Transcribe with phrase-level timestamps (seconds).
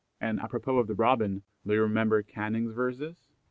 [0.19, 3.29] And apropos of the Robin, do you remember Canning's verses?